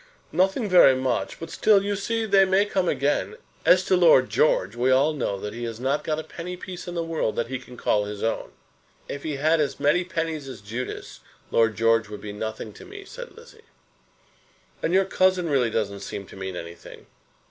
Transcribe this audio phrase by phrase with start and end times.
[0.31, 3.35] "Nothing very much; but still, you see, they may come again.
[3.67, 6.87] As to Lord George, we all know that he has not got a penny piece
[6.87, 8.49] in the world that he can call his own."
[9.07, 11.19] "If he had as many pennies as Judas,
[11.51, 13.65] Lord George would be nothing to me," said Lizzie.
[14.81, 17.05] "And your cousin really doesn't seem to mean anything."